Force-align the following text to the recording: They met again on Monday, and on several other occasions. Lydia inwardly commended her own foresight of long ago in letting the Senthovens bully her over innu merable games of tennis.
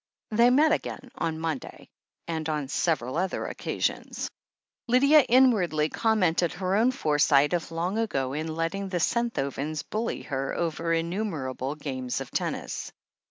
They 0.31 0.49
met 0.49 0.71
again 0.71 1.11
on 1.13 1.37
Monday, 1.37 1.87
and 2.27 2.49
on 2.49 2.69
several 2.69 3.17
other 3.17 3.45
occasions. 3.45 4.31
Lydia 4.87 5.21
inwardly 5.29 5.89
commended 5.89 6.53
her 6.53 6.75
own 6.75 6.89
foresight 6.91 7.53
of 7.53 7.71
long 7.71 7.99
ago 7.99 8.33
in 8.33 8.47
letting 8.55 8.89
the 8.89 8.97
Senthovens 8.99 9.83
bully 9.87 10.23
her 10.23 10.55
over 10.55 10.85
innu 10.85 11.23
merable 11.29 11.75
games 11.77 12.19
of 12.19 12.31
tennis. 12.31 12.91